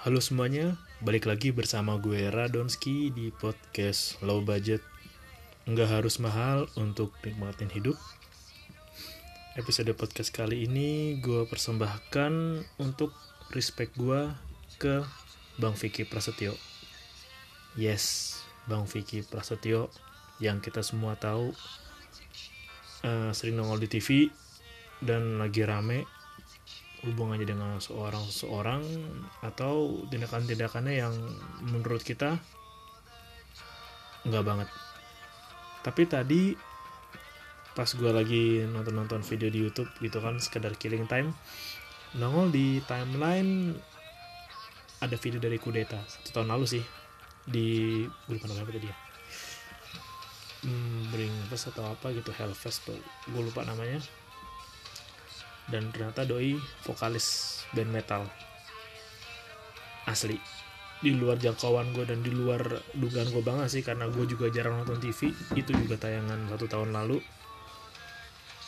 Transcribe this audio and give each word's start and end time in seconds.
Halo 0.00 0.16
semuanya, 0.16 0.80
balik 1.04 1.28
lagi 1.28 1.52
bersama 1.52 2.00
gue 2.00 2.32
Radonski 2.32 3.12
di 3.12 3.28
podcast 3.28 4.16
Low 4.24 4.40
Budget. 4.40 4.80
Nggak 5.68 6.00
harus 6.00 6.16
mahal 6.16 6.72
untuk 6.80 7.12
nikmatin 7.20 7.68
hidup. 7.68 8.00
Episode 9.60 9.92
podcast 9.92 10.32
kali 10.32 10.64
ini 10.64 11.20
gue 11.20 11.44
persembahkan 11.44 12.32
untuk 12.80 13.12
respect 13.52 13.92
gue 14.00 14.32
ke 14.80 15.04
Bang 15.60 15.76
Vicky 15.76 16.08
Prasetyo. 16.08 16.56
Yes, 17.76 18.40
Bang 18.64 18.88
Vicky 18.88 19.20
Prasetyo 19.20 19.92
yang 20.40 20.64
kita 20.64 20.80
semua 20.80 21.20
tahu 21.20 21.52
uh, 23.04 23.36
sering 23.36 23.60
nongol 23.60 23.84
di 23.84 24.00
TV 24.00 24.32
dan 25.04 25.36
lagi 25.36 25.60
rame 25.60 26.19
hubungannya 27.06 27.48
dengan 27.48 27.80
seorang 27.80 28.24
seorang 28.28 28.82
atau 29.40 30.04
tindakan-tindakannya 30.12 30.94
yang 31.00 31.14
menurut 31.64 32.04
kita 32.04 32.36
nggak 34.28 34.44
banget. 34.44 34.68
Tapi 35.80 36.02
tadi 36.04 36.42
pas 37.70 37.86
gue 37.86 38.10
lagi 38.10 38.44
nonton-nonton 38.66 39.22
video 39.22 39.48
di 39.48 39.62
YouTube 39.62 39.88
gitu 40.02 40.18
kan 40.18 40.36
sekedar 40.42 40.74
killing 40.74 41.06
time 41.06 41.30
nongol 42.18 42.50
di 42.50 42.82
timeline 42.90 43.78
ada 44.98 45.14
video 45.14 45.38
dari 45.38 45.56
kudeta 45.56 46.02
satu 46.04 46.34
tahun 46.34 46.50
lalu 46.50 46.66
sih 46.66 46.84
di 47.46 48.02
namanya 48.28 48.66
apa 48.66 48.70
tadi 48.74 48.88
ya 48.90 48.96
hmm, 50.66 51.14
Bring 51.14 51.34
atau 51.54 51.84
apa 51.88 52.10
gitu 52.10 52.34
Hellfest 52.34 52.90
tuh 52.90 52.98
gue 53.30 53.42
lupa 53.42 53.62
namanya 53.62 54.02
dan 55.70 55.88
ternyata 55.94 56.26
doi 56.26 56.58
vokalis 56.84 57.60
band 57.72 57.90
metal. 57.90 58.22
Asli. 60.04 60.36
Di 61.00 61.16
luar 61.16 61.40
jangkauan 61.40 61.96
gue 61.96 62.04
dan 62.04 62.20
di 62.20 62.28
luar 62.28 62.60
dugaan 62.92 63.32
gue 63.32 63.40
banget 63.40 63.72
sih 63.72 63.82
karena 63.86 64.04
gue 64.12 64.28
juga 64.28 64.52
jarang 64.52 64.84
nonton 64.84 65.00
TV 65.00 65.32
itu 65.56 65.70
juga 65.72 65.96
tayangan 65.96 66.50
satu 66.52 66.66
tahun 66.68 66.92
lalu. 66.92 67.22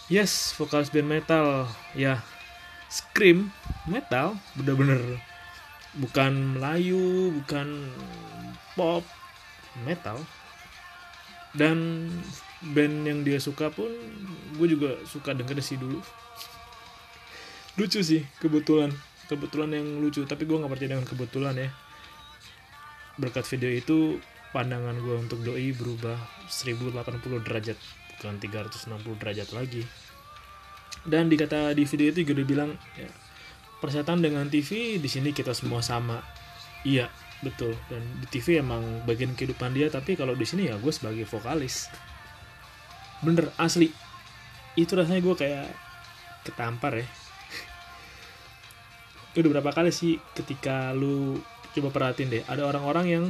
Yes 0.08 0.56
vokalis 0.56 0.88
band 0.88 1.10
metal. 1.10 1.68
Ya 1.92 2.24
scream 2.88 3.52
metal 3.84 4.38
bener-bener. 4.56 5.20
Bukan 5.92 6.56
Melayu 6.56 7.36
bukan 7.42 7.92
pop 8.78 9.04
metal. 9.84 10.16
Dan 11.52 12.08
band 12.72 13.04
yang 13.04 13.20
dia 13.26 13.36
suka 13.36 13.68
pun 13.68 13.92
gue 14.56 14.66
juga 14.72 14.96
suka 15.04 15.36
denger 15.36 15.60
sih 15.60 15.76
dulu 15.76 16.00
lucu 17.80 18.00
sih 18.04 18.22
kebetulan. 18.40 18.92
Kebetulan 19.30 19.72
yang 19.72 19.86
lucu 20.04 20.20
tapi 20.28 20.44
gue 20.44 20.60
nggak 20.60 20.72
percaya 20.72 20.90
dengan 20.92 21.06
kebetulan 21.08 21.54
ya. 21.56 21.68
Berkat 23.16 23.48
video 23.48 23.70
itu 23.72 23.98
pandangan 24.52 24.96
gue 25.00 25.16
untuk 25.16 25.40
doi 25.40 25.72
berubah 25.72 26.16
1080 26.52 26.92
derajat 27.48 27.78
bukan 28.20 28.34
360 28.36 29.20
derajat 29.20 29.48
lagi. 29.56 29.82
Dan 31.02 31.32
dikata 31.32 31.72
di 31.72 31.88
video 31.88 32.12
itu 32.12 32.20
juga 32.28 32.44
bilang 32.44 32.70
ya, 32.94 33.08
persetan 33.80 34.20
dengan 34.20 34.46
TV 34.52 35.00
di 35.00 35.08
sini 35.08 35.32
kita 35.32 35.56
semua 35.56 35.80
sama. 35.80 36.20
Iya 36.84 37.08
betul. 37.40 37.72
Dan 37.88 38.04
di 38.20 38.26
TV 38.28 38.60
emang 38.60 39.00
bagian 39.08 39.32
kehidupan 39.32 39.72
dia 39.72 39.88
tapi 39.88 40.12
kalau 40.12 40.36
di 40.36 40.44
sini 40.44 40.68
ya 40.68 40.76
gue 40.76 40.92
sebagai 40.92 41.24
vokalis. 41.24 41.88
Bener 43.24 43.48
asli. 43.56 43.88
Itu 44.76 44.92
rasanya 44.92 45.24
gue 45.24 45.36
kayak 45.36 45.68
ketampar 46.44 47.00
ya 47.00 47.06
udah 49.40 49.50
berapa 49.58 49.72
kali 49.72 49.88
sih 49.88 50.20
ketika 50.36 50.92
lu 50.92 51.40
coba 51.72 51.88
perhatiin 51.88 52.28
deh 52.28 52.42
ada 52.44 52.68
orang-orang 52.68 53.06
yang 53.08 53.24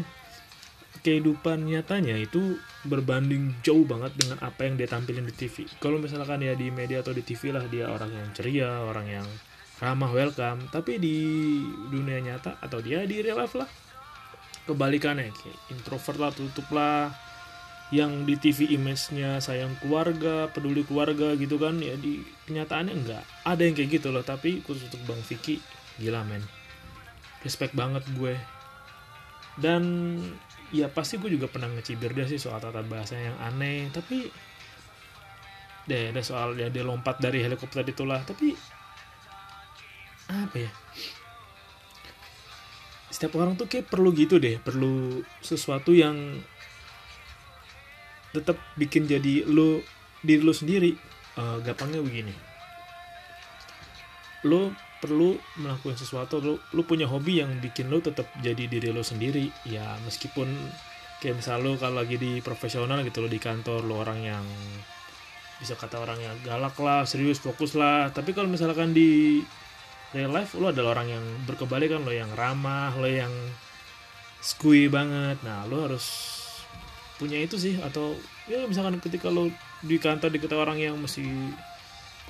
kehidupan 1.02 1.66
nyatanya 1.66 2.14
itu 2.18 2.58
berbanding 2.86 3.54
jauh 3.62 3.82
banget 3.86 4.14
dengan 4.18 4.38
apa 4.42 4.66
yang 4.66 4.78
dia 4.78 4.86
tampilin 4.86 5.26
di 5.26 5.34
TV. 5.34 5.66
Kalau 5.82 5.98
misalkan 5.98 6.42
ya 6.42 6.54
di 6.54 6.70
media 6.70 7.02
atau 7.02 7.10
di 7.10 7.26
TV 7.26 7.50
lah 7.50 7.66
dia 7.66 7.90
orang 7.90 8.10
yang 8.14 8.28
ceria, 8.34 8.86
orang 8.86 9.06
yang 9.10 9.26
ramah 9.82 10.14
welcome, 10.14 10.70
tapi 10.70 11.02
di 11.02 11.18
dunia 11.90 12.22
nyata 12.22 12.58
atau 12.62 12.78
dia 12.78 13.02
di 13.02 13.18
real 13.18 13.42
life 13.42 13.58
lah 13.58 13.66
kebalikannya 14.66 15.34
kayak 15.34 15.58
introvert 15.74 16.18
lah, 16.22 16.30
tutup 16.30 16.66
lah, 16.70 17.10
yang 17.90 18.24
di 18.24 18.38
TV 18.38 18.72
image-nya 18.78 19.42
sayang 19.42 19.74
keluarga, 19.82 20.48
peduli 20.48 20.86
keluarga 20.86 21.34
gitu 21.34 21.58
kan 21.58 21.76
ya 21.82 21.98
di 21.98 22.22
kenyataannya 22.46 22.94
enggak. 22.94 23.24
Ada 23.44 23.62
yang 23.68 23.74
kayak 23.74 23.90
gitu 24.00 24.08
loh, 24.14 24.22
tapi 24.22 24.62
khusus 24.62 24.86
untuk 24.86 25.02
Bang 25.04 25.20
Vicky 25.26 25.58
gila 26.00 26.24
men. 26.24 26.44
Respect 27.42 27.74
banget 27.74 28.06
gue. 28.14 28.38
Dan 29.58 29.82
ya 30.72 30.88
pasti 30.88 31.20
gue 31.20 31.28
juga 31.28 31.50
pernah 31.50 31.68
ngecibir 31.68 32.16
dia 32.16 32.24
sih 32.24 32.40
soal 32.40 32.62
tata 32.62 32.80
bahasa 32.80 33.18
yang 33.18 33.36
aneh. 33.42 33.90
Tapi 33.92 34.30
deh 35.82 36.14
ada 36.14 36.22
soal 36.22 36.54
ya 36.54 36.70
dia 36.70 36.86
lompat 36.86 37.18
dari 37.18 37.42
helikopter 37.42 37.84
itulah. 37.84 38.22
Tapi 38.22 38.54
apa 40.32 40.56
ya? 40.56 40.70
Setiap 43.12 43.36
orang 43.36 43.58
tuh 43.58 43.68
kayak 43.68 43.90
perlu 43.90 44.14
gitu 44.16 44.40
deh. 44.40 44.56
Perlu 44.62 45.20
sesuatu 45.44 45.92
yang 45.92 46.40
tetap 48.32 48.56
bikin 48.80 49.04
jadi 49.04 49.44
lo 49.44 49.84
diri 50.24 50.40
lo 50.40 50.54
sendiri. 50.56 50.96
Uh, 51.32 51.60
gampangnya 51.64 52.04
begini. 52.04 52.32
Lo 54.44 54.72
perlu 55.02 55.34
melakukan 55.58 55.98
sesuatu 55.98 56.38
lu, 56.38 56.54
lu 56.70 56.82
punya 56.86 57.10
hobi 57.10 57.42
yang 57.42 57.50
bikin 57.58 57.90
lu 57.90 57.98
tetap 57.98 58.30
jadi 58.38 58.70
diri 58.70 58.94
lu 58.94 59.02
sendiri. 59.02 59.50
Ya 59.66 59.98
meskipun 60.06 60.46
kayak 61.18 61.42
misal 61.42 61.58
lu 61.58 61.74
kalau 61.74 62.06
lagi 62.06 62.14
di 62.22 62.38
profesional 62.38 63.02
gitu 63.02 63.18
lo 63.18 63.26
di 63.26 63.42
kantor 63.42 63.82
lu 63.82 63.98
orang 63.98 64.22
yang 64.22 64.46
bisa 65.58 65.74
kata 65.74 65.98
orang 66.02 66.18
yang 66.22 66.34
galak 66.46 66.78
lah 66.78 67.02
serius 67.02 67.42
fokus 67.42 67.74
lah. 67.74 68.14
Tapi 68.14 68.30
kalau 68.30 68.46
misalkan 68.46 68.94
di 68.94 69.42
real 70.14 70.30
life 70.30 70.54
lu 70.54 70.70
adalah 70.70 70.94
orang 71.02 71.18
yang 71.18 71.24
berkebalikan 71.50 72.06
lo 72.06 72.14
yang 72.14 72.30
ramah 72.38 72.94
lo 72.94 73.10
yang 73.10 73.34
skui 74.38 74.86
banget. 74.86 75.42
Nah 75.42 75.66
lo 75.66 75.90
harus 75.90 76.06
punya 77.18 77.42
itu 77.42 77.58
sih. 77.58 77.74
Atau 77.82 78.14
ya 78.46 78.70
misalkan 78.70 79.02
ketika 79.02 79.34
lo 79.34 79.50
di 79.82 79.98
kantor 79.98 80.30
diketahui 80.30 80.62
orang 80.62 80.78
yang 80.78 80.94
masih 80.94 81.26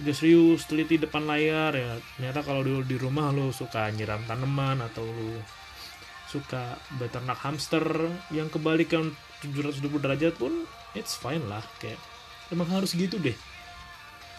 kerja 0.00 0.12
serius 0.16 0.64
teliti 0.64 0.97
depan 0.97 1.28
layar 1.28 1.76
ya. 1.76 2.00
Ternyata 2.16 2.41
kalau 2.44 2.64
dulu 2.64 2.80
di 2.84 2.97
rumah 2.97 3.28
lo 3.28 3.53
suka 3.53 3.92
nyiram 3.92 4.25
tanaman 4.25 4.80
atau 4.80 5.04
lo 5.04 5.42
suka 6.32 6.80
beternak 6.97 7.36
hamster 7.44 7.84
yang 8.32 8.48
kebalikan 8.48 9.12
720 9.44 10.00
derajat 10.00 10.32
pun 10.41 10.64
it's 10.97 11.12
fine 11.12 11.44
lah 11.44 11.60
kayak 11.76 12.00
emang 12.48 12.72
harus 12.72 12.97
gitu 12.97 13.20
deh. 13.20 13.36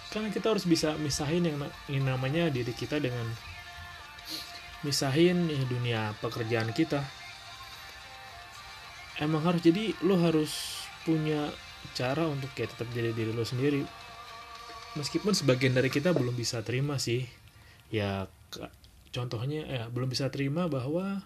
Karena 0.09 0.29
kita 0.29 0.53
harus 0.53 0.65
bisa 0.65 0.93
misahin 0.97 1.45
yang, 1.45 1.57
yang 1.89 2.05
namanya 2.05 2.49
diri 2.49 2.73
kita 2.73 3.01
dengan 3.01 3.25
misahin 4.85 5.49
ya, 5.49 5.61
dunia 5.65 6.01
pekerjaan 6.21 6.69
kita. 6.73 7.01
Emang 9.21 9.45
harus 9.45 9.61
jadi 9.61 9.93
lo 10.05 10.17
harus 10.17 10.81
punya 11.05 11.49
cara 11.93 12.25
untuk 12.25 12.49
kayak 12.57 12.73
tetap 12.73 12.89
jadi 12.93 13.13
diri 13.13 13.31
lo 13.33 13.45
sendiri 13.45 13.85
meskipun 14.93 15.33
sebagian 15.33 15.73
dari 15.73 15.89
kita 15.89 16.13
belum 16.13 16.37
bisa 16.37 16.61
terima 16.61 17.01
sih 17.01 17.25
ya 17.89 18.29
contohnya 19.13 19.65
ya 19.65 19.83
belum 19.89 20.09
bisa 20.09 20.29
terima 20.29 20.69
bahwa 20.69 21.21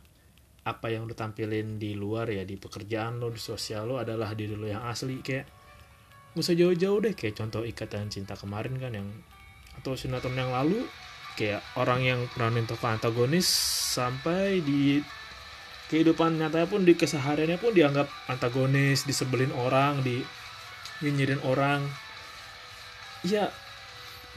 apa 0.67 0.88
yang 0.91 1.07
lo 1.07 1.16
tampilin 1.16 1.79
di 1.79 1.95
luar 1.95 2.27
ya 2.27 2.44
di 2.44 2.59
pekerjaan 2.59 3.23
lo 3.23 3.31
di 3.31 3.39
sosial 3.39 3.88
lo 3.88 3.95
adalah 4.00 4.35
diri 4.35 4.56
lo 4.56 4.67
yang 4.67 4.83
asli 4.83 5.23
kayak 5.23 5.47
gak 6.35 6.44
usah 6.44 6.56
jauh-jauh 6.56 7.00
deh 7.00 7.13
kayak 7.16 7.39
contoh 7.39 7.63
ikatan 7.63 8.11
cinta 8.11 8.35
kemarin 8.35 8.75
kan 8.75 8.91
yang 8.91 9.07
atau 9.79 9.95
sinetron 9.95 10.35
yang 10.35 10.51
lalu 10.51 10.83
kayak 11.39 11.63
orang 11.79 12.03
yang 12.03 12.19
peranin 12.35 12.67
tokoh 12.67 12.91
antagonis 12.91 13.47
sampai 13.95 14.59
di 14.59 15.00
kehidupan 15.88 16.36
nyatanya 16.36 16.68
pun 16.68 16.83
di 16.83 17.00
kesehariannya 17.00 17.57
pun 17.63 17.71
dianggap 17.71 18.12
antagonis 18.27 19.07
disebelin 19.07 19.56
orang 19.56 20.03
di 20.03 20.19
nyinyirin 21.00 21.39
orang 21.47 21.88
ya 23.25 23.50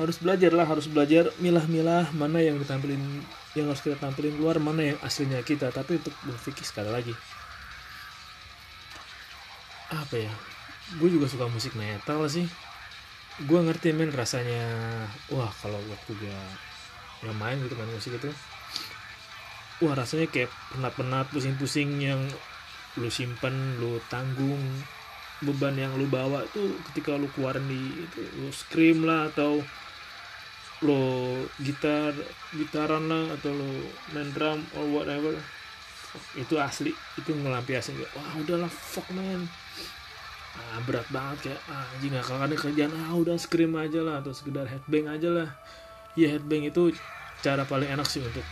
harus 0.00 0.16
belajar 0.16 0.52
lah 0.56 0.64
harus 0.64 0.88
belajar 0.88 1.28
milah-milah 1.42 2.08
mana 2.16 2.40
yang 2.40 2.56
ditampilin 2.56 3.00
yang 3.52 3.68
harus 3.68 3.82
kita 3.84 4.00
tampilin 4.00 4.38
keluar 4.38 4.56
mana 4.62 4.94
yang 4.94 4.98
aslinya 5.04 5.42
kita. 5.44 5.68
Tapi 5.74 6.00
untuk 6.00 6.14
berpikir 6.24 6.64
sekali 6.64 6.88
lagi 6.88 7.14
apa 9.90 10.22
ya 10.22 10.30
gue 11.02 11.08
juga 11.10 11.26
suka 11.26 11.50
musik 11.50 11.74
metal 11.74 12.24
sih. 12.30 12.46
Gue 13.44 13.60
ngerti 13.60 13.96
men 13.96 14.12
rasanya 14.12 14.64
wah 15.32 15.50
kalau 15.64 15.80
waktu 15.88 16.12
gue 16.16 16.36
yang 17.24 17.36
main 17.36 17.60
gitu 17.60 17.76
main 17.76 17.88
musik 17.92 18.16
itu 18.16 18.32
wah 19.80 19.96
rasanya 19.96 20.28
kayak 20.28 20.52
penat-penat 20.72 21.28
pusing-pusing 21.32 22.00
yang 22.00 22.20
lu 23.00 23.08
simpen 23.08 23.80
lu 23.80 24.00
tanggung 24.12 24.60
beban 25.40 25.72
yang 25.72 25.92
lu 25.96 26.04
bawa 26.04 26.44
tuh 26.52 26.76
ketika 26.90 27.16
lu 27.16 27.28
keluarin 27.32 27.64
di 27.64 27.80
itu 28.04 28.20
lu 28.40 28.52
scream 28.52 29.08
lah 29.08 29.32
atau 29.32 29.64
lo 30.80 31.02
gitar 31.60 32.12
gitaran 32.56 33.08
lah 33.08 33.36
atau 33.36 33.52
lo 33.52 33.70
main 34.12 34.28
drum 34.32 34.60
or 34.76 34.84
whatever. 34.92 35.32
Itu 36.36 36.58
asli 36.60 36.92
itu 37.16 37.30
ngelampiasin 37.32 37.96
kayak 37.96 38.12
wah 38.16 38.34
udahlah 38.40 38.70
fuck 38.70 39.08
man. 39.16 39.48
Ah, 40.50 40.82
berat 40.82 41.06
banget 41.08 41.52
kayak 41.52 41.60
ah, 41.70 41.86
anjing 41.96 42.12
kalau 42.20 42.42
ada 42.44 42.56
kerjaan. 42.56 42.92
Ah 42.92 43.12
udah 43.16 43.36
scream 43.40 43.72
aja 43.76 44.00
lah 44.04 44.20
atau 44.20 44.32
sekedar 44.36 44.68
headbang 44.68 45.08
aja 45.08 45.28
lah. 45.32 45.48
Ya 46.18 46.36
headbang 46.36 46.68
itu 46.68 46.92
cara 47.40 47.64
paling 47.64 47.88
enak 47.88 48.04
sih 48.04 48.20
untuk 48.20 48.44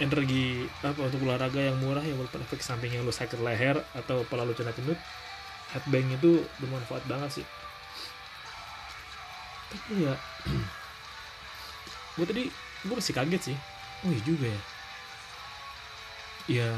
energi 0.00 0.64
apa 0.80 0.96
untuk 0.96 1.20
olahraga 1.28 1.60
yang 1.60 1.76
murah 1.80 2.02
yang 2.02 2.16
efek 2.24 2.64
sampingnya 2.64 3.04
lu 3.04 3.12
sakit 3.12 3.36
leher 3.44 3.76
atau 3.92 4.24
pola 4.24 4.48
lu 4.48 4.56
cedera 4.56 4.72
kentut 4.72 4.96
headbang 5.74 6.10
itu 6.10 6.42
bermanfaat 6.58 7.04
banget 7.06 7.42
sih. 7.42 7.46
Tapi 9.70 10.06
ya 10.06 10.14
gue 12.18 12.26
tadi 12.26 12.44
gue 12.86 12.94
masih 12.94 13.14
kaget 13.14 13.42
sih. 13.54 13.56
Oh 14.06 14.10
iya 14.10 14.22
juga 14.26 14.46
ya. 14.50 14.62
Ya 16.50 16.70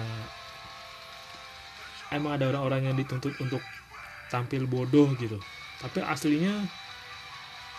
emang 2.12 2.36
ada 2.36 2.52
orang-orang 2.52 2.92
yang 2.92 2.96
dituntut 2.98 3.32
untuk 3.40 3.64
tampil 4.28 4.68
bodoh 4.68 5.16
gitu. 5.16 5.40
Tapi 5.80 6.04
aslinya 6.04 6.68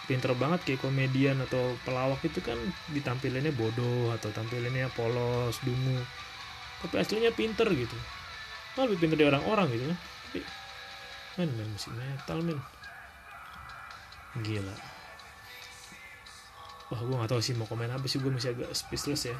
pinter 0.03 0.35
banget 0.35 0.59
kayak 0.67 0.83
komedian 0.83 1.39
atau 1.45 1.79
pelawak 1.87 2.19
itu 2.25 2.43
kan 2.43 2.57
ditampilinnya 2.91 3.53
bodoh 3.55 4.11
atau 4.17 4.33
tampilinnya 4.33 4.89
polos 4.97 5.61
dungu. 5.61 6.01
Tapi 6.81 6.95
aslinya 6.97 7.29
pinter 7.31 7.69
gitu. 7.69 7.95
Lebih 8.73 8.97
pinter 8.97 9.17
dari 9.21 9.29
orang-orang 9.29 9.69
gitu 9.69 9.85
kan 9.93 9.99
men 11.37 11.49
main 11.57 11.69
musik 11.69 11.93
metal 11.97 12.39
men. 12.45 12.59
Gila. 14.41 14.75
Wah 16.93 17.01
gue 17.01 17.15
gak 17.17 17.31
tahu 17.33 17.41
sih 17.41 17.57
mau 17.57 17.65
komen 17.65 17.89
apa 17.89 18.05
sih 18.05 18.21
gue 18.21 18.29
masih 18.29 18.53
agak 18.53 18.69
speechless 18.73 19.29
ya. 19.29 19.37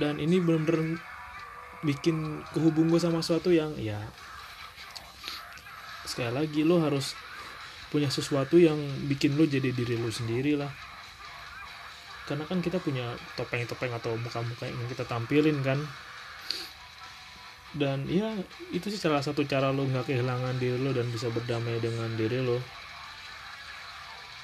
Dan 0.00 0.16
ini 0.16 0.40
bener-bener 0.40 0.96
bikin 1.84 2.44
kehubung 2.56 2.88
gue 2.88 3.00
sama 3.00 3.20
sesuatu 3.20 3.52
yang 3.52 3.72
ya 3.76 4.00
sekali 6.04 6.32
lagi 6.32 6.60
lo 6.64 6.80
harus 6.80 7.16
punya 7.92 8.08
sesuatu 8.08 8.56
yang 8.60 8.78
bikin 9.08 9.36
lo 9.36 9.44
jadi 9.44 9.72
diri 9.72 10.00
lo 10.00 10.08
sendiri 10.08 10.56
lah. 10.56 10.72
Karena 12.24 12.46
kan 12.46 12.62
kita 12.62 12.78
punya 12.78 13.12
topeng-topeng 13.34 13.90
atau 13.90 14.14
muka-muka 14.14 14.64
yang 14.64 14.88
kita 14.88 15.04
tampilin 15.04 15.60
kan 15.60 15.82
dan 17.78 18.02
ya 18.10 18.34
itu 18.74 18.90
sih 18.90 18.98
salah 18.98 19.22
satu 19.22 19.46
cara 19.46 19.70
lo 19.70 19.86
nggak 19.86 20.10
kehilangan 20.10 20.58
diri 20.58 20.78
lo 20.82 20.90
dan 20.90 21.06
bisa 21.14 21.30
berdamai 21.30 21.78
dengan 21.78 22.10
diri 22.18 22.42
lo. 22.42 22.58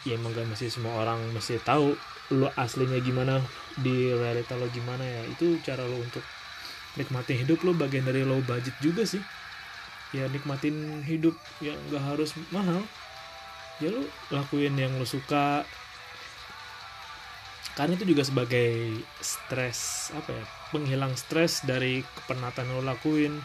Ya 0.06 0.14
emang 0.14 0.30
gak 0.38 0.46
mesti 0.46 0.70
semua 0.70 1.02
orang 1.02 1.18
mesti 1.34 1.58
tahu 1.66 1.98
lo 2.38 2.46
aslinya 2.54 3.02
gimana 3.02 3.42
di 3.74 4.14
realita 4.14 4.54
lo 4.54 4.70
gimana 4.70 5.02
ya. 5.02 5.26
Itu 5.26 5.58
cara 5.66 5.82
lo 5.82 5.98
untuk 5.98 6.22
nikmatin 6.94 7.42
hidup 7.42 7.66
lo 7.66 7.74
bagian 7.74 8.06
dari 8.06 8.22
low 8.22 8.38
budget 8.46 8.78
juga 8.78 9.02
sih. 9.02 9.18
Ya 10.14 10.30
nikmatin 10.30 11.02
hidup 11.02 11.34
yang 11.58 11.74
gak 11.90 12.06
harus 12.06 12.38
mahal. 12.54 12.86
Ya 13.82 13.90
lo 13.90 14.06
lakuin 14.30 14.78
yang 14.78 14.94
lo 14.94 15.02
suka 15.02 15.66
karena 17.76 17.92
itu 17.92 18.08
juga 18.08 18.24
sebagai 18.24 19.04
stres 19.20 20.08
apa 20.16 20.32
ya 20.32 20.44
penghilang 20.72 21.12
stres 21.12 21.60
dari 21.68 22.00
kepenatan 22.00 22.72
lo 22.72 22.80
lakuin. 22.80 23.36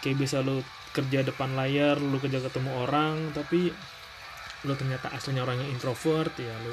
Kayak 0.00 0.24
bisa 0.24 0.40
lo 0.40 0.64
kerja 0.96 1.20
depan 1.20 1.52
layar 1.52 2.00
lo 2.00 2.16
kerja 2.16 2.40
ketemu 2.40 2.88
orang 2.88 3.36
tapi 3.36 3.68
lo 4.64 4.72
ternyata 4.72 5.12
aslinya 5.12 5.44
orang 5.44 5.60
yang 5.60 5.76
introvert 5.76 6.32
ya 6.40 6.56
lo 6.64 6.72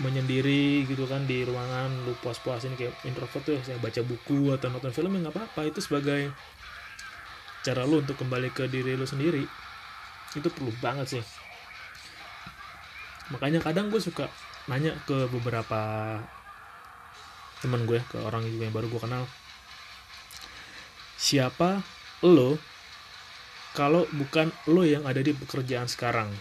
menyendiri 0.00 0.84
gitu 0.88 1.08
kan 1.08 1.24
di 1.24 1.44
ruangan 1.44 1.88
lu 2.04 2.12
puas-puasin 2.20 2.76
kayak 2.76 2.96
introvert 3.08 3.44
tuh 3.44 3.56
saya 3.64 3.80
baca 3.80 4.00
buku 4.04 4.52
atau 4.52 4.72
nonton 4.72 4.92
film 4.96 5.12
ya 5.20 5.28
nggak 5.28 5.36
apa-apa. 5.36 5.60
Itu 5.68 5.84
sebagai 5.84 6.32
cara 7.60 7.84
lu 7.84 8.00
untuk 8.00 8.16
kembali 8.16 8.56
ke 8.56 8.72
diri 8.72 8.96
lu 8.96 9.04
sendiri 9.04 9.44
itu 10.32 10.48
perlu 10.48 10.72
banget 10.80 11.20
sih. 11.20 11.24
Makanya 13.36 13.60
kadang 13.60 13.92
gue 13.92 14.00
suka 14.00 14.32
nanya 14.66 14.98
ke 15.06 15.30
beberapa 15.30 16.18
teman 17.62 17.86
gue 17.86 18.02
ke 18.10 18.18
orang 18.20 18.44
juga 18.46 18.66
yang 18.68 18.74
baru 18.74 18.86
gue 18.90 19.00
kenal. 19.02 19.24
Siapa 21.16 21.80
lo 22.26 22.58
kalau 23.76 24.08
bukan 24.12 24.48
lo 24.72 24.82
yang 24.82 25.04
ada 25.06 25.20
di 25.22 25.32
pekerjaan 25.32 25.86
sekarang? 25.86 26.32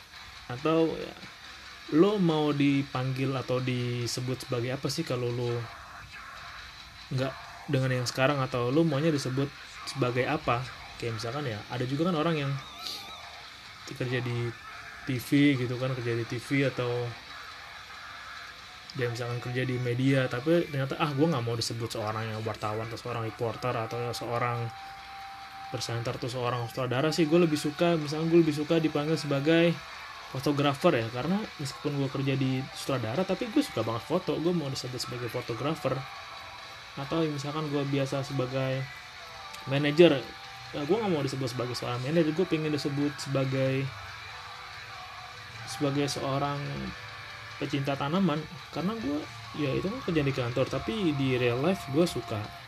Atau 0.48 0.94
ya, 0.96 1.16
lo 1.98 2.18
mau 2.18 2.50
dipanggil 2.56 3.30
atau 3.36 3.62
disebut 3.62 4.48
sebagai 4.48 4.74
apa 4.74 4.88
sih 4.88 5.04
kalau 5.04 5.30
lo 5.30 5.52
nggak 7.14 7.34
dengan 7.70 8.04
yang 8.04 8.08
sekarang? 8.08 8.42
Atau 8.42 8.74
lo 8.74 8.82
maunya 8.82 9.14
disebut 9.14 9.48
sebagai 9.86 10.26
apa? 10.26 10.66
Kayak 10.98 11.22
misalkan 11.22 11.46
ya 11.46 11.60
ada 11.70 11.84
juga 11.84 12.10
kan 12.10 12.16
orang 12.18 12.36
yang 12.40 12.52
kerja 13.86 14.18
di 14.18 14.50
TV 15.06 15.54
gitu 15.62 15.78
kan 15.78 15.94
kerja 15.94 16.18
di 16.18 16.26
TV 16.26 16.66
atau 16.66 17.06
dia 18.96 19.12
misalkan 19.12 19.44
kerja 19.44 19.68
di 19.68 19.76
media 19.76 20.24
tapi 20.32 20.72
ternyata 20.72 20.96
ah 20.96 21.12
gue 21.12 21.28
nggak 21.28 21.44
mau 21.44 21.56
disebut 21.60 22.00
seorang 22.00 22.32
yang 22.32 22.40
wartawan 22.48 22.88
atau 22.88 23.00
seorang 23.00 23.28
reporter 23.28 23.76
atau 23.76 24.00
seorang 24.16 24.64
presenter 25.76 26.16
atau 26.16 26.32
seorang 26.32 26.64
sutradara 26.72 27.12
sih. 27.12 27.28
Gue 27.28 27.44
lebih 27.44 27.60
suka 27.60 28.00
misalkan 28.00 28.32
gue 28.32 28.40
lebih 28.40 28.56
suka 28.56 28.80
dipanggil 28.80 29.20
sebagai 29.20 29.76
fotografer 30.32 31.04
ya. 31.04 31.08
Karena 31.12 31.36
meskipun 31.60 32.00
gue 32.00 32.10
kerja 32.10 32.34
di 32.40 32.64
sutradara 32.72 33.28
tapi 33.28 33.52
gue 33.52 33.60
suka 33.60 33.84
banget 33.84 34.08
foto. 34.08 34.40
Gue 34.40 34.56
mau 34.56 34.72
disebut 34.72 34.98
sebagai 34.98 35.28
fotografer. 35.28 35.92
Atau 36.96 37.28
misalkan 37.28 37.68
gue 37.68 37.84
biasa 37.92 38.24
sebagai 38.24 38.80
manajer 39.68 40.24
ya 40.74 40.84
gue 40.84 40.98
nggak 40.98 41.12
mau 41.12 41.24
disebut 41.24 41.52
sebagai 41.52 41.76
seorang 41.76 42.00
manajer. 42.08 42.32
Gue 42.32 42.48
pengen 42.48 42.72
disebut 42.72 43.12
sebagai 43.20 43.84
sebagai 45.68 46.08
seorang 46.08 46.62
pecinta 47.56 47.96
tanaman 47.96 48.40
karena 48.76 48.92
gue 49.00 49.20
ya 49.56 49.72
itu 49.72 49.88
kan 49.88 50.00
kerja 50.04 50.22
di 50.22 50.34
kantor 50.36 50.68
tapi 50.68 51.16
di 51.16 51.40
real 51.40 51.64
life 51.64 51.88
gue 51.96 52.04
suka 52.04 52.66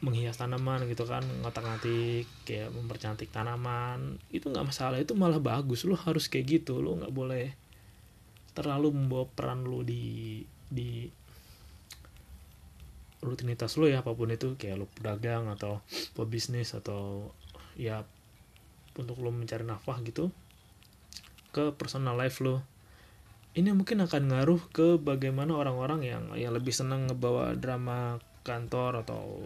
menghias 0.00 0.40
tanaman 0.40 0.88
gitu 0.88 1.04
kan 1.04 1.20
ngotak-ngatik 1.44 2.24
kayak 2.48 2.72
mempercantik 2.72 3.28
tanaman. 3.28 4.16
Itu 4.32 4.48
nggak 4.48 4.72
masalah 4.72 4.96
itu 4.96 5.12
malah 5.12 5.36
bagus. 5.36 5.84
Lo 5.84 5.92
harus 5.92 6.26
kayak 6.32 6.64
gitu 6.64 6.80
lo 6.80 6.96
nggak 6.96 7.12
boleh 7.12 7.52
terlalu 8.56 8.96
membawa 8.96 9.28
peran 9.28 9.68
lo 9.68 9.84
di 9.84 10.40
di 10.72 11.06
rutinitas 13.20 13.76
lo 13.76 13.84
ya 13.84 14.00
apa 14.00 14.16
pun 14.16 14.32
itu 14.32 14.56
kayak 14.56 14.80
lo 14.80 14.86
pedagang 14.88 15.52
atau 15.52 15.84
pebisnis 16.16 16.72
atau 16.72 17.28
ya 17.76 18.08
untuk 18.96 19.20
lo 19.20 19.28
mencari 19.28 19.62
nafkah 19.68 20.00
gitu 20.00 20.32
ke 21.52 21.76
personal 21.76 22.16
life 22.16 22.40
lo 22.40 22.64
ini 23.58 23.74
mungkin 23.74 24.06
akan 24.06 24.30
ngaruh 24.30 24.62
ke 24.70 24.96
bagaimana 25.02 25.58
orang-orang 25.58 26.06
yang 26.06 26.24
yang 26.38 26.54
lebih 26.54 26.70
senang 26.70 27.10
ngebawa 27.10 27.58
drama 27.58 28.22
kantor 28.46 29.02
atau 29.02 29.42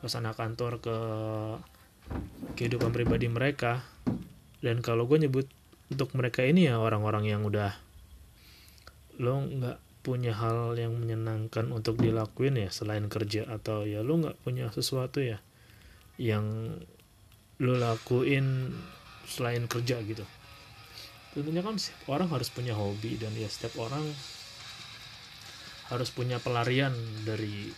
suasana 0.00 0.32
kantor 0.32 0.80
ke 0.80 0.96
kehidupan 2.56 2.92
pribadi 2.92 3.28
mereka. 3.28 3.84
Dan 4.64 4.80
kalau 4.80 5.04
gue 5.04 5.28
nyebut 5.28 5.44
untuk 5.92 6.16
mereka 6.16 6.40
ini 6.40 6.68
ya 6.68 6.80
orang-orang 6.80 7.28
yang 7.28 7.44
udah 7.44 7.76
lo 9.20 9.44
nggak 9.44 9.78
punya 10.04 10.36
hal 10.36 10.76
yang 10.76 10.96
menyenangkan 10.96 11.68
untuk 11.72 12.00
dilakuin 12.00 12.60
ya 12.60 12.68
selain 12.68 13.08
kerja 13.08 13.48
atau 13.48 13.84
ya 13.84 14.00
lo 14.04 14.20
nggak 14.20 14.40
punya 14.44 14.68
sesuatu 14.72 15.20
ya 15.20 15.40
yang 16.20 16.76
lo 17.60 17.74
lakuin 17.76 18.74
selain 19.24 19.64
kerja 19.70 20.00
gitu 20.04 20.24
tentunya 21.34 21.60
kan 21.66 21.74
orang 22.06 22.30
harus 22.30 22.48
punya 22.48 22.78
hobi 22.78 23.18
dan 23.18 23.34
ya 23.34 23.50
setiap 23.50 23.82
orang 23.82 24.06
harus 25.90 26.08
punya 26.14 26.40
pelarian 26.40 26.94
dari 27.26 27.68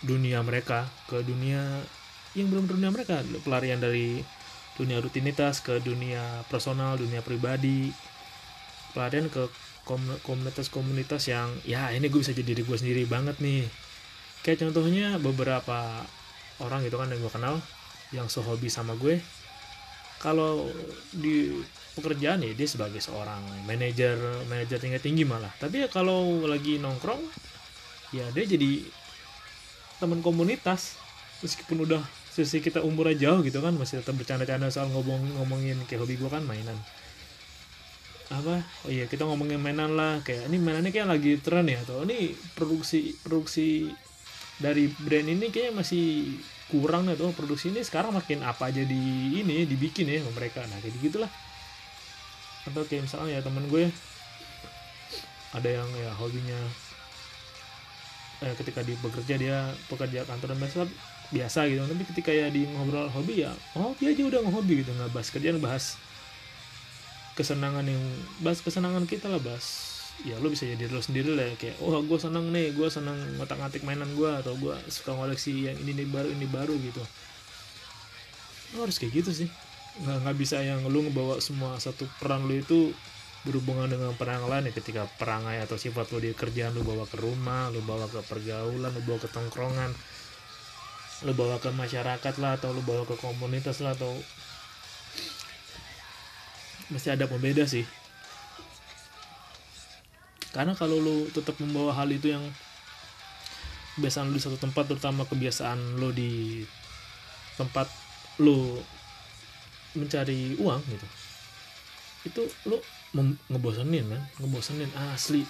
dunia 0.00 0.40
mereka 0.40 0.86
ke 1.10 1.20
dunia 1.26 1.82
yang 2.38 2.46
belum 2.46 2.70
dunia 2.70 2.94
mereka. 2.94 3.26
Pelarian 3.42 3.82
dari 3.82 4.22
dunia 4.78 5.02
rutinitas 5.02 5.60
ke 5.60 5.82
dunia 5.82 6.46
personal 6.46 6.96
dunia 6.96 7.20
pribadi. 7.20 7.90
Pelarian 8.94 9.26
ke 9.26 9.50
komunitas-komunitas 10.22 11.26
yang 11.26 11.50
ya 11.66 11.90
ini 11.90 12.06
gue 12.06 12.22
bisa 12.22 12.30
jadi 12.30 12.54
diri 12.54 12.62
gue 12.62 12.76
sendiri 12.78 13.02
banget 13.10 13.42
nih. 13.42 13.66
Kayak 14.46 14.70
contohnya 14.70 15.18
beberapa 15.18 16.06
orang 16.62 16.86
gitu 16.86 16.96
kan 16.96 17.10
yang 17.10 17.20
gue 17.20 17.32
kenal 17.32 17.56
yang 18.14 18.26
sehobi 18.30 18.70
sama 18.70 18.94
gue. 18.94 19.18
Kalau 20.20 20.68
di 21.10 21.58
pekerjaan 22.00 22.42
ya 22.42 22.52
dia 22.56 22.68
sebagai 22.68 22.98
seorang 22.98 23.40
manajer 23.68 24.16
manajer 24.48 24.80
tingkat 24.80 25.04
tinggi 25.04 25.28
malah. 25.28 25.52
Tapi 25.60 25.84
ya 25.84 25.88
kalau 25.92 26.48
lagi 26.48 26.80
nongkrong 26.80 27.22
ya 28.16 28.26
dia 28.32 28.44
jadi 28.44 28.84
teman 30.00 30.24
komunitas. 30.24 30.96
Meskipun 31.40 31.88
udah 31.88 32.04
sisi 32.30 32.60
kita 32.60 32.84
umurnya 32.84 33.28
jauh 33.28 33.40
gitu 33.40 33.64
kan 33.64 33.72
masih 33.74 34.04
tetap 34.04 34.16
bercanda-canda 34.16 34.68
soal 34.68 34.92
ngomong 34.92 35.40
ngomongin 35.40 35.76
kayak 35.88 36.04
hobi 36.04 36.20
gue 36.20 36.28
kan 36.28 36.44
mainan. 36.44 36.76
Apa? 38.30 38.62
Oh 38.86 38.90
iya 38.92 39.10
kita 39.10 39.26
ngomongin 39.26 39.58
mainan 39.58 39.96
lah. 39.96 40.20
Kayak 40.22 40.48
ini 40.52 40.56
mainannya 40.62 40.92
kayak 40.94 41.08
lagi 41.10 41.32
tren 41.42 41.66
ya 41.66 41.82
atau 41.82 42.06
ini 42.06 42.36
produksi 42.54 43.16
produksi 43.24 43.90
dari 44.60 44.92
brand 44.92 45.26
ini 45.26 45.48
kayaknya 45.48 45.80
masih 45.80 46.36
kurang 46.70 47.10
nih 47.10 47.18
tuh 47.18 47.34
produksi 47.34 47.74
ini 47.74 47.82
sekarang 47.82 48.14
makin 48.14 48.46
apa 48.46 48.70
aja 48.70 48.86
di 48.86 49.34
ini 49.42 49.66
dibikin 49.66 50.06
ya 50.06 50.22
mereka. 50.30 50.62
Nah 50.70 50.78
kayak 50.78 51.02
gitulah 51.02 51.30
atau 52.68 52.82
kayak 52.84 53.08
misalnya 53.08 53.38
ya 53.38 53.40
temen 53.40 53.64
gue 53.72 53.88
ada 55.50 55.68
yang 55.70 55.88
ya 55.96 56.10
hobinya 56.14 56.60
eh, 58.44 58.54
ketika 58.54 58.84
di 58.84 58.94
bekerja 59.00 59.34
dia 59.40 59.56
pekerja 59.88 60.22
kantor 60.28 60.54
dan 60.54 60.58
biasa 60.60 60.86
biasa 61.30 61.60
gitu. 61.70 61.82
Tapi 61.86 62.02
ketika 62.14 62.30
ya 62.30 62.46
di 62.52 62.66
ngobrol 62.70 63.08
hobi 63.10 63.46
ya 63.46 63.50
hobi 63.74 64.12
aja 64.12 64.22
udah 64.26 64.40
ngehobi 64.46 64.84
gitu. 64.84 64.90
Nggak 64.94 65.10
bahas 65.10 65.28
kerjaan 65.32 65.58
bahas 65.58 65.84
kesenangan 67.34 67.86
yang 67.86 68.02
bahas 68.44 68.60
kesenangan 68.60 69.08
kita 69.08 69.30
lah 69.30 69.40
bahas 69.40 69.96
ya 70.20 70.36
lo 70.36 70.52
bisa 70.52 70.68
jadi 70.68 70.86
lo 70.92 71.00
sendiri 71.00 71.32
lah. 71.32 71.50
Ya. 71.50 71.54
kayak 71.56 71.76
oh 71.80 71.98
gue 72.04 72.18
seneng 72.20 72.52
nih 72.52 72.76
gue 72.76 72.88
seneng 72.92 73.16
ngotak 73.40 73.58
ngatik 73.58 73.82
mainan 73.82 74.10
gue 74.14 74.30
atau 74.30 74.54
gue 74.54 74.76
suka 74.92 75.16
koleksi 75.16 75.72
yang 75.72 75.76
ini 75.80 76.04
nih 76.04 76.06
baru 76.06 76.28
ini 76.30 76.46
baru 76.46 76.74
gitu. 76.78 77.02
Lo 78.78 78.86
harus 78.86 79.00
kayak 79.00 79.24
gitu 79.24 79.32
sih 79.34 79.50
nggak 79.98 80.16
nggak 80.22 80.36
bisa 80.38 80.62
yang 80.62 80.86
lo 80.86 81.02
ngebawa 81.02 81.42
semua 81.42 81.74
satu 81.82 82.06
peran 82.22 82.46
lo 82.46 82.54
itu 82.54 82.94
berhubungan 83.42 83.88
dengan 83.88 84.12
peran 84.14 84.44
yang 84.44 84.48
lain 84.52 84.68
ya. 84.68 84.72
Ketika 84.76 85.02
perangai 85.18 85.58
atau 85.64 85.80
sifat 85.80 86.12
lo 86.14 86.22
di 86.22 86.30
kerjaan 86.36 86.76
lo 86.76 86.86
bawa 86.86 87.08
ke 87.08 87.18
rumah 87.18 87.72
lo 87.74 87.82
bawa 87.82 88.06
ke 88.06 88.20
pergaulan 88.24 88.90
lo 88.92 89.00
bawa 89.02 89.18
ke 89.18 89.28
tongkrongan 89.32 89.90
lo 91.20 91.32
bawa 91.36 91.60
ke 91.60 91.68
masyarakat 91.74 92.34
lah 92.40 92.56
atau 92.56 92.72
lo 92.72 92.80
bawa 92.80 93.04
ke 93.04 93.16
komunitas 93.18 93.84
lah 93.84 93.92
atau 93.92 94.12
mesti 96.90 97.12
ada 97.12 97.26
pembeda 97.30 97.66
sih. 97.66 97.84
Karena 100.50 100.74
kalau 100.74 100.98
lu 100.98 101.30
tetap 101.30 101.54
membawa 101.62 101.94
hal 101.94 102.10
itu 102.10 102.34
yang 102.34 102.42
kebiasaan 103.94 104.32
lu 104.32 104.40
di 104.40 104.42
satu 104.42 104.58
tempat 104.58 104.88
terutama 104.90 105.22
kebiasaan 105.28 106.00
lu 106.00 106.10
di 106.10 106.64
tempat 107.54 107.86
lu 108.40 108.80
mencari 109.96 110.54
uang 110.58 110.80
gitu. 110.86 111.06
Itu 112.26 112.42
lu 112.68 112.78
ngebosenin 113.50 114.06
kan 114.06 114.22
ngebosenin 114.38 114.90
asli. 115.14 115.42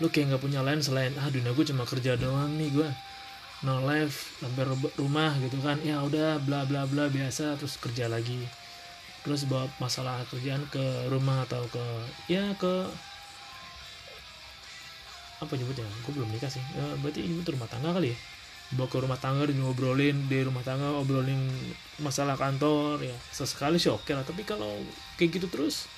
Lu 0.00 0.08
kayak 0.08 0.34
nggak 0.34 0.42
punya 0.42 0.60
lain 0.64 0.80
selain 0.80 1.12
ah 1.20 1.28
dunia 1.28 1.52
gue 1.52 1.66
cuma 1.66 1.84
kerja 1.84 2.16
doang 2.16 2.56
nih 2.56 2.72
gue 2.72 2.88
no 3.60 3.84
life 3.84 4.40
sampai 4.40 4.64
rumah 4.96 5.36
gitu 5.44 5.60
kan. 5.60 5.78
Ya 5.84 6.00
udah 6.02 6.40
bla 6.42 6.64
bla 6.64 6.88
bla 6.88 7.06
biasa 7.12 7.60
terus 7.60 7.76
kerja 7.76 8.08
lagi. 8.08 8.40
Terus 9.20 9.44
bawa 9.44 9.68
masalah 9.76 10.24
kerjaan 10.32 10.64
ke 10.72 11.12
rumah 11.12 11.44
atau 11.44 11.60
ke 11.68 11.84
ya 12.32 12.56
ke 12.56 12.88
apa 15.40 15.52
nyebutnya? 15.56 15.84
Gue 16.08 16.12
belum 16.16 16.28
nikah 16.32 16.48
sih. 16.48 16.64
Ya, 16.72 16.96
berarti 17.04 17.24
ini 17.24 17.44
rumah 17.44 17.68
tangga 17.68 17.92
kali 17.92 18.16
ya 18.16 18.18
bawa 18.70 18.86
ke 18.86 18.98
rumah 19.02 19.18
tangga 19.18 19.50
dan 19.50 19.58
ngobrolin 19.58 20.30
di 20.30 20.46
rumah 20.46 20.62
tangga 20.62 20.94
ngobrolin 20.94 21.42
masalah 21.98 22.38
kantor 22.38 23.02
ya. 23.02 23.16
Sesekali 23.34 23.82
sih 23.82 23.90
oke 23.90 24.10
lah 24.14 24.22
tapi 24.22 24.46
kalau 24.46 24.70
kayak 25.18 25.42
gitu 25.42 25.46
terus 25.50 25.90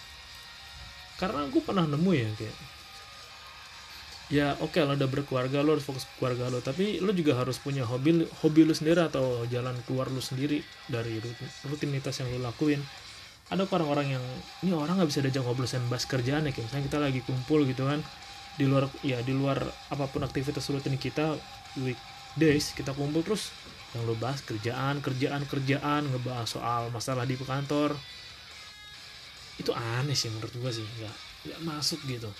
karena 1.21 1.47
gue 1.47 1.63
pernah 1.63 1.87
nemu 1.87 2.11
ya 2.17 2.29
kayak 2.35 2.57
ya 4.33 4.47
oke 4.65 4.81
okay, 4.81 4.89
lo 4.89 4.97
udah 4.97 5.11
berkeluarga 5.13 5.61
lo 5.61 5.77
harus 5.77 5.85
fokus 5.85 6.09
keluarga 6.17 6.49
lo 6.49 6.65
tapi 6.65 7.05
lo 7.05 7.13
juga 7.13 7.37
harus 7.37 7.61
punya 7.61 7.85
hobi 7.85 8.25
hobi 8.41 8.65
lo 8.65 8.73
sendiri 8.73 9.05
atau 9.05 9.45
jalan 9.53 9.77
keluar 9.85 10.09
lo 10.09 10.25
sendiri 10.25 10.65
dari 10.89 11.21
rutinitas 11.69 12.25
yang 12.25 12.33
lo 12.33 12.41
lakuin. 12.41 12.81
Ada 13.53 13.69
orang-orang 13.69 14.17
yang 14.17 14.25
ini 14.65 14.73
orang 14.73 14.97
nggak 14.97 15.13
bisa 15.13 15.21
diajak 15.21 15.45
ngobrol 15.45 15.69
sama 15.69 15.93
bahas 15.93 16.09
kerjaan 16.09 16.49
ya 16.49 16.57
kayak 16.57 16.73
misalnya 16.73 16.85
kita 16.89 16.99
lagi 17.05 17.21
kumpul 17.21 17.69
gitu 17.69 17.85
kan 17.85 18.01
di 18.57 18.65
luar 18.65 18.89
ya 19.05 19.21
di 19.21 19.37
luar 19.37 19.61
apa 19.93 20.09
pun 20.09 20.25
aktivitas 20.25 20.65
rutin 20.73 20.97
kita 20.97 21.37
weekdays 22.33 22.73
kita 22.73 22.97
kumpul 22.97 23.21
terus. 23.21 23.53
Yang 23.93 24.03
lo 24.09 24.15
bahas 24.17 24.41
kerjaan 24.41 25.05
kerjaan 25.05 25.45
kerjaan 25.45 26.09
ngebahas 26.09 26.49
soal 26.49 26.89
masalah 26.89 27.29
di 27.29 27.37
kantor. 27.37 27.93
Itu 29.61 29.77
aneh 29.77 30.17
sih 30.17 30.33
menurut 30.33 30.53
gue 30.57 30.73
sih 30.73 30.85
nggak 30.85 31.17
nggak 31.49 31.61
masuk 31.69 32.01
gitu. 32.09 32.33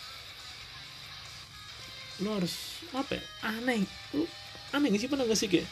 Lo 2.25 2.41
harus 2.41 2.81
apa 2.97 3.21
ya 3.21 3.23
aneh. 3.53 3.85
Lo 4.17 4.25
aneh 4.73 4.89
gak 4.97 5.01
sih 5.05 5.11
pernah 5.13 5.29
gak 5.29 5.37
sih 5.37 5.53
kayak 5.53 5.69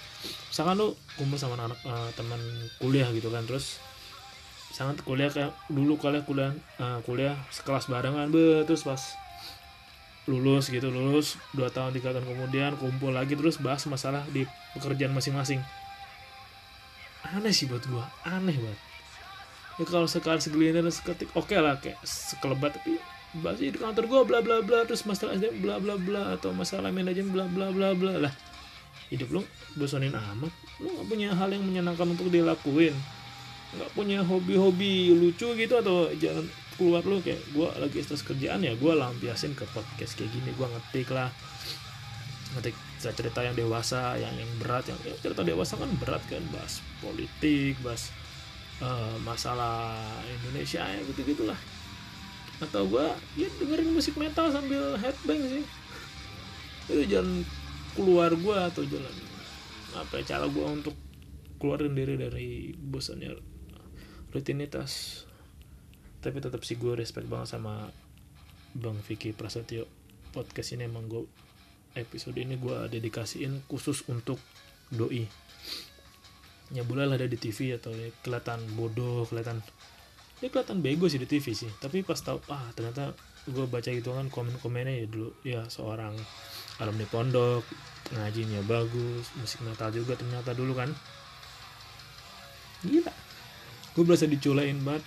misalkan 0.52 0.76
lo 0.76 0.92
kumpul 1.16 1.40
sama 1.40 1.56
anak, 1.56 1.80
-anak 1.80 1.88
uh, 1.88 2.10
teman 2.12 2.40
kuliah 2.76 3.08
gitu 3.16 3.32
kan 3.32 3.48
terus 3.48 3.80
sangat 4.76 5.00
kuliah 5.08 5.32
kayak 5.32 5.56
dulu 5.72 5.96
kalian 5.96 6.20
kuliah 6.28 6.52
uh, 6.76 7.00
kuliah 7.08 7.32
sekelas 7.48 7.88
barengan 7.88 8.28
be 8.28 8.60
terus 8.68 8.84
pas 8.84 9.00
lulus 10.30 10.70
gitu 10.70 10.86
lulus 10.86 11.34
dua 11.50 11.66
tahun 11.74 11.90
tiga 11.90 12.14
tahun 12.14 12.22
kemudian 12.22 12.78
kumpul 12.78 13.10
lagi 13.10 13.34
terus 13.34 13.58
bahas 13.58 13.82
masalah 13.90 14.22
di 14.30 14.46
pekerjaan 14.78 15.10
masing-masing. 15.10 15.58
Aneh 17.26 17.50
sih 17.50 17.66
buat 17.66 17.82
gua 17.90 18.06
aneh 18.22 18.54
banget. 18.54 18.80
Ya 19.82 19.84
kalau 19.90 20.06
sekali 20.06 20.38
segelintir 20.38 20.86
seketik 20.94 21.34
oke 21.34 21.50
okay 21.50 21.58
lah 21.58 21.82
kayak 21.82 21.98
sekelebat 22.06 22.78
tapi 22.78 23.02
bahas 23.42 23.58
di 23.58 23.74
kantor 23.74 24.06
gua 24.06 24.22
bla 24.22 24.38
bla 24.38 24.62
bla 24.62 24.86
terus 24.86 25.02
masalah 25.02 25.34
SDM 25.34 25.58
bla 25.58 25.82
bla 25.82 25.98
bla 25.98 26.38
atau 26.38 26.54
masalah 26.54 26.94
manajemen 26.94 27.34
bla 27.34 27.50
bla 27.50 27.74
bla 27.74 27.90
bla 27.98 28.30
lah. 28.30 28.32
Hidup 29.10 29.34
lu 29.34 29.42
bosanin 29.74 30.14
amat. 30.14 30.54
Lu 30.78 30.86
gak 30.94 31.06
punya 31.10 31.34
hal 31.34 31.50
yang 31.50 31.66
menyenangkan 31.66 32.14
untuk 32.14 32.30
dilakuin 32.30 32.94
nggak 33.70 33.90
punya 33.94 34.18
hobi-hobi 34.26 35.14
lucu 35.14 35.54
gitu 35.54 35.74
atau 35.78 36.10
jangan 36.18 36.42
keluar 36.74 37.04
lu 37.04 37.20
kayak 37.20 37.38
gue 37.52 37.68
lagi 37.76 38.00
stres 38.02 38.24
kerjaan 38.24 38.64
ya 38.64 38.72
gue 38.74 38.92
lampiasin 38.96 39.52
ke 39.52 39.68
podcast 39.70 40.16
kayak 40.16 40.32
gini 40.32 40.50
gue 40.56 40.66
ngetik 40.66 41.08
lah. 41.12 41.30
Ngetik 42.56 42.74
cerita 42.98 43.40
yang 43.46 43.54
dewasa 43.54 44.18
yang 44.18 44.34
yang 44.34 44.50
berat 44.58 44.90
yang 44.90 44.98
ya, 45.06 45.14
cerita 45.22 45.46
dewasa 45.46 45.78
kan 45.78 45.88
berat 46.02 46.20
kan 46.26 46.42
bahas 46.50 46.82
politik 47.00 47.78
bahas 47.80 48.10
uh, 48.82 49.16
masalah 49.22 49.96
Indonesia 50.26 50.82
ya 50.84 51.00
gitu 51.06 51.22
gitulah 51.32 51.56
atau 52.60 52.84
gue 52.84 53.06
ya 53.40 53.48
dengerin 53.56 53.96
musik 53.96 54.20
metal 54.20 54.52
sambil 54.52 54.98
headbang 55.00 55.40
sih. 55.48 55.64
Itu 56.90 57.02
jalan 57.06 57.46
keluar 57.94 58.34
gue 58.34 58.56
atau 58.56 58.82
jalan 58.84 59.14
apa 59.96 60.22
ya 60.22 60.36
cara 60.36 60.46
gue 60.46 60.66
untuk 60.66 60.94
keluarin 61.58 61.92
diri 61.92 62.14
dari 62.16 62.72
bosannya 62.72 63.49
rutinitas. 64.30 65.24
Tapi 66.20 66.38
tetap 66.38 66.62
sih 66.62 66.78
gue 66.78 66.94
respect 66.94 67.26
banget 67.26 67.56
sama 67.58 67.90
Bang 68.76 68.98
Vicky 69.02 69.34
Prasetyo. 69.34 69.86
Podcast 70.30 70.78
ini 70.78 70.86
emang 70.86 71.10
gue 71.10 71.26
episode 71.98 72.38
ini 72.38 72.54
gue 72.54 72.76
dedikasiin 72.86 73.66
khusus 73.66 74.06
untuk 74.06 74.38
doi. 74.94 75.26
Ya 76.70 76.86
boleh 76.86 77.10
lah 77.10 77.18
ada 77.18 77.26
di 77.26 77.34
TV 77.34 77.74
atau 77.74 77.90
ya, 77.90 78.14
kelihatan 78.22 78.62
bodoh 78.78 79.26
kelihatan 79.26 79.58
ya 80.38 80.48
kelihatan 80.48 80.78
bego 80.78 81.10
sih 81.10 81.18
di 81.18 81.26
TV 81.26 81.50
sih. 81.50 81.70
Tapi 81.82 82.06
pas 82.06 82.20
tau 82.22 82.38
ah 82.46 82.70
ternyata 82.78 83.10
gue 83.50 83.66
baca 83.66 83.90
gitu 83.90 84.14
kan 84.14 84.30
komen-komennya 84.30 85.02
ya 85.02 85.06
dulu 85.10 85.30
ya 85.42 85.60
seorang 85.66 86.14
alumni 86.78 87.08
pondok 87.08 87.64
ngajinya 88.14 88.60
bagus 88.68 89.32
musik 89.40 89.64
metal 89.66 89.90
juga 89.90 90.14
ternyata 90.14 90.54
dulu 90.54 90.78
kan. 90.78 90.94
Gila 92.86 93.09
gue 93.96 94.02
berasa 94.06 94.26
diculain 94.26 94.76
banget. 94.82 95.04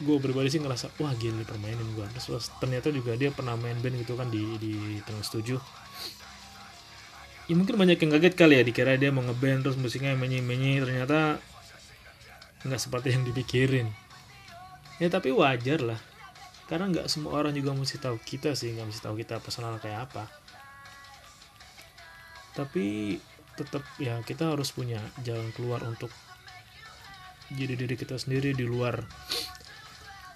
Gue 0.00 0.16
pribadi 0.16 0.48
sih 0.48 0.60
ngerasa 0.64 0.96
wah 0.96 1.12
gila 1.12 1.44
permainin 1.44 1.84
gue 1.92 2.06
terus 2.16 2.48
ternyata 2.56 2.88
juga 2.88 3.14
dia 3.20 3.28
pernah 3.28 3.52
main 3.60 3.76
band 3.84 4.00
gitu 4.00 4.16
kan 4.16 4.32
di 4.32 4.56
di 4.56 4.96
tanggal 5.04 5.20
setuju 5.20 5.60
ya 7.50 7.58
mungkin 7.58 7.74
banyak 7.74 7.98
yang 7.98 8.14
kaget 8.14 8.34
kali 8.38 8.54
ya 8.56 8.62
dikira 8.62 8.94
dia 8.94 9.10
mau 9.10 9.26
ngeband 9.26 9.66
terus 9.66 9.74
musiknya 9.74 10.14
menyi 10.14 10.38
menyi 10.38 10.78
ternyata 10.78 11.42
nggak 12.62 12.78
seperti 12.78 13.10
yang 13.10 13.26
dipikirin. 13.26 13.88
Ya 15.02 15.08
tapi 15.08 15.32
wajar 15.32 15.80
lah. 15.80 16.00
Karena 16.68 16.92
nggak 16.92 17.10
semua 17.10 17.40
orang 17.40 17.56
juga 17.56 17.74
mesti 17.74 17.98
tahu 17.98 18.20
kita 18.22 18.54
sih 18.54 18.70
nggak 18.76 18.86
mesti 18.86 19.00
tahu 19.02 19.18
kita 19.18 19.42
personal 19.42 19.80
kayak 19.82 20.06
apa. 20.06 20.30
Tapi 22.54 23.16
tetap 23.58 23.82
ya 23.98 24.20
kita 24.22 24.54
harus 24.54 24.70
punya 24.70 25.02
jalan 25.26 25.50
keluar 25.56 25.82
untuk 25.82 26.12
jadi 27.50 27.74
diri 27.74 27.98
kita 27.98 28.14
sendiri 28.14 28.54
di 28.54 28.62
luar 28.62 29.02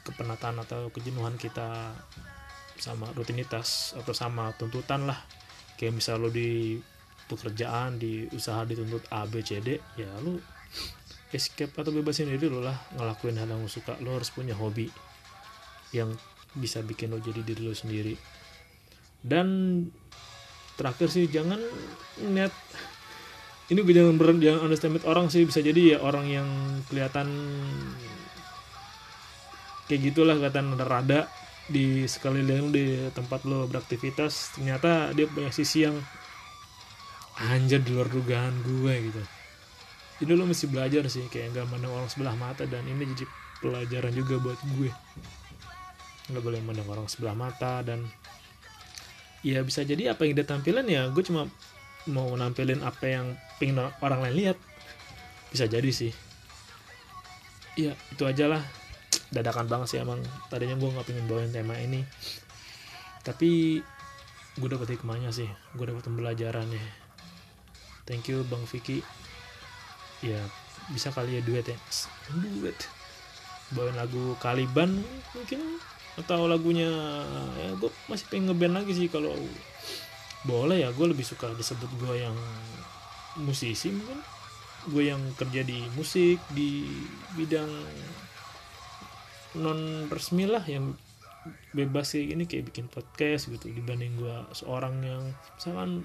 kepenatan 0.04 0.60
atau 0.60 0.90
kejenuhan 0.92 1.38
kita 1.38 1.94
sama 2.74 3.08
rutinitas 3.14 3.94
atau 3.96 4.12
sama 4.12 4.50
tuntutan 4.58 5.06
lah. 5.06 5.16
Kayak 5.78 5.94
misal 5.98 6.22
lo 6.22 6.28
di 6.28 6.76
pekerjaan 7.30 7.96
di 7.96 8.28
usaha 8.34 8.66
dituntut 8.68 9.08
A 9.08 9.24
B 9.24 9.40
C 9.40 9.58
D 9.64 9.80
ya 9.96 10.10
lo 10.20 10.38
escape 11.32 11.72
atau 11.72 11.90
bebasin 11.94 12.28
diri 12.28 12.46
lo 12.50 12.60
lah. 12.60 12.76
Ngelakuin 12.94 13.40
hal 13.40 13.48
yang 13.48 13.64
lo 13.64 13.70
suka 13.70 13.96
lo 14.02 14.18
harus 14.18 14.28
punya 14.34 14.52
hobi 14.54 14.90
yang 15.94 16.12
bisa 16.54 16.82
bikin 16.82 17.14
lo 17.14 17.22
jadi 17.22 17.40
diri 17.40 17.62
lo 17.64 17.74
sendiri. 17.74 18.14
Dan 19.24 19.80
terakhir 20.76 21.08
sih 21.08 21.30
jangan 21.30 21.62
net 22.28 22.52
ini 23.72 23.80
jangan 23.80 24.20
ber 24.20 24.36
jangan 24.36 24.60
underestimate 24.68 25.06
orang 25.08 25.32
sih 25.32 25.48
bisa 25.48 25.64
jadi 25.64 25.96
ya 25.96 25.98
orang 26.04 26.26
yang 26.28 26.48
kelihatan 26.92 27.32
kayak 29.88 30.00
gitulah 30.12 30.36
kata 30.36 30.60
rada 30.84 31.28
di 31.64 32.04
sekeliling 32.04 32.68
di 32.72 32.84
tempat 33.12 33.48
lo 33.48 33.64
beraktivitas. 33.64 34.56
Ternyata 34.56 35.16
dia 35.16 35.24
punya 35.28 35.48
sisi 35.48 35.88
yang 35.88 35.96
anjir 37.40 37.80
di 37.80 37.90
luar 37.96 38.08
dugaan 38.12 38.52
gue 38.60 38.94
gitu. 39.10 39.22
Jadi 40.22 40.30
lo 40.36 40.44
mesti 40.46 40.66
belajar 40.70 41.08
sih 41.08 41.26
kayak 41.26 41.56
nggak 41.56 41.66
mandang 41.72 41.92
orang 41.92 42.08
sebelah 42.12 42.36
mata 42.36 42.68
dan 42.68 42.84
ini 42.84 43.08
jadi 43.16 43.24
pelajaran 43.64 44.12
juga 44.12 44.34
buat 44.44 44.60
gue. 44.76 44.90
Nggak 46.30 46.42
boleh 46.44 46.60
mandang 46.60 46.88
orang 46.88 47.08
sebelah 47.08 47.36
mata 47.36 47.80
dan 47.80 48.04
ya 49.44 49.60
bisa 49.60 49.84
jadi 49.84 50.16
apa 50.16 50.24
yang 50.24 50.40
dia 50.40 50.48
tampilin 50.48 50.88
ya 50.88 51.12
gue 51.12 51.20
cuma 51.20 51.44
mau 52.08 52.32
nampilin 52.32 52.80
apa 52.80 53.04
yang 53.04 53.26
pengen 53.58 53.90
orang 54.02 54.20
lain 54.24 54.36
lihat 54.36 54.58
bisa 55.54 55.70
jadi 55.70 55.90
sih. 55.94 56.10
Ya 57.78 57.94
itu 58.10 58.22
aja 58.26 58.50
lah. 58.50 58.62
Dadakan 59.30 59.66
banget 59.70 59.94
sih 59.94 59.98
emang. 60.02 60.22
Tadinya 60.50 60.74
gue 60.78 60.90
nggak 60.90 61.06
pengen 61.06 61.26
bawain 61.30 61.50
tema 61.54 61.78
ini. 61.78 62.02
Tapi 63.22 63.82
gue 64.58 64.68
dapet 64.70 64.98
hikmahnya 64.98 65.30
sih. 65.34 65.46
Gue 65.74 65.86
dapet 65.90 66.06
pembelajarannya. 66.06 66.82
Thank 68.06 68.30
you 68.30 68.42
bang 68.46 68.62
Vicky. 68.66 69.02
Ya 70.22 70.38
bisa 70.90 71.14
kali 71.14 71.38
ya 71.38 71.42
duet 71.42 71.66
ya? 71.66 71.78
Duet. 72.34 72.76
Bawain 73.74 73.96
lagu 73.98 74.38
Kaliban 74.38 75.02
mungkin 75.34 75.80
atau 76.14 76.46
lagunya 76.46 76.86
ya 77.58 77.74
gue 77.74 77.90
masih 78.06 78.30
pengen 78.30 78.54
ngeband 78.54 78.74
lagi 78.78 78.92
sih 78.94 79.08
kalau 79.10 79.34
boleh 80.46 80.82
ya. 80.82 80.94
Gue 80.94 81.10
lebih 81.10 81.26
suka 81.26 81.50
disebut 81.54 81.90
gue 81.98 82.22
yang 82.22 82.36
musisi 83.40 83.90
mungkin. 83.90 84.20
Gue 84.84 85.08
yang 85.08 85.22
kerja 85.34 85.64
di 85.64 85.80
musik 85.96 86.38
di 86.52 86.84
bidang 87.34 87.70
non 89.54 90.10
resmi 90.10 90.44
lah 90.44 90.60
yang 90.66 90.92
bebas 91.72 92.12
kayak 92.12 92.26
gini 92.36 92.44
kayak 92.44 92.64
bikin 92.72 92.86
podcast 92.92 93.48
gitu. 93.48 93.72
Dibanding 93.72 94.18
gue 94.20 94.36
seorang 94.52 94.94
yang 95.00 95.22
misalkan 95.56 96.04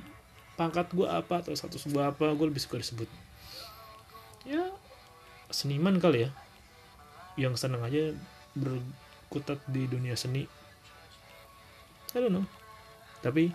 pangkat 0.55 0.91
gue 0.91 1.07
apa 1.07 1.43
atau 1.43 1.55
status 1.55 1.87
gue 1.87 2.03
apa 2.03 2.35
gue 2.35 2.45
lebih 2.51 2.59
suka 2.59 2.75
disebut 2.83 3.07
ya 4.47 4.71
seniman 5.49 5.97
kali 5.97 6.27
ya. 6.27 6.29
Yang 7.39 7.65
seneng 7.65 7.81
aja 7.83 8.13
berkutat 8.57 9.61
di 9.69 9.87
dunia 9.87 10.17
seni. 10.17 10.45
I 12.13 12.17
don't 12.17 12.33
know. 12.33 12.45
Tapi 13.21 13.53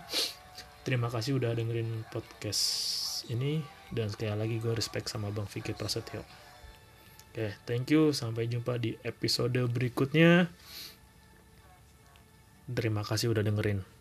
terima 0.84 1.08
kasih 1.08 1.40
udah 1.40 1.56
dengerin 1.56 2.06
ini 3.30 3.64
dan 3.94 4.10
sekali 4.10 4.34
lagi 4.34 4.56
gue 4.58 4.74
respect 4.74 5.08
sama 5.08 5.30
Bang 5.30 5.46
Fikir 5.46 5.78
Prasetyo. 5.78 6.24
Oke 7.30 7.54
thank 7.64 7.88
you. 7.94 8.10
Sampai 8.10 8.50
jumpa 8.50 8.76
di 8.76 8.98
episode 9.06 9.58
berikutnya. 9.70 10.50
Terima 12.64 13.04
kasih 13.04 13.30
udah 13.30 13.44
dengerin 13.44 13.93